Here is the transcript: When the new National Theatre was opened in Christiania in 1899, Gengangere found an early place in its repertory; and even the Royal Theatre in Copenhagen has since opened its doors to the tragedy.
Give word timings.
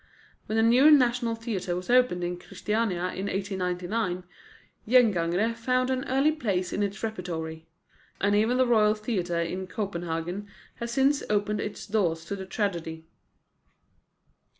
When 0.47 0.55
the 0.55 0.63
new 0.63 0.89
National 0.89 1.35
Theatre 1.35 1.75
was 1.75 1.87
opened 1.87 2.23
in 2.23 2.39
Christiania 2.39 3.13
in 3.13 3.27
1899, 3.27 4.23
Gengangere 4.89 5.53
found 5.53 5.91
an 5.91 6.05
early 6.05 6.31
place 6.31 6.73
in 6.73 6.81
its 6.81 7.03
repertory; 7.03 7.67
and 8.19 8.35
even 8.35 8.57
the 8.57 8.65
Royal 8.65 8.95
Theatre 8.95 9.41
in 9.41 9.67
Copenhagen 9.67 10.47
has 10.77 10.89
since 10.91 11.21
opened 11.29 11.61
its 11.61 11.85
doors 11.85 12.25
to 12.25 12.35
the 12.35 12.47
tragedy. 12.47 13.05